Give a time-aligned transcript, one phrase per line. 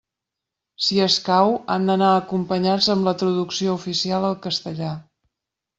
[0.85, 4.95] Si escau, han d'anar acompanyats amb la traducció oficial al castellà.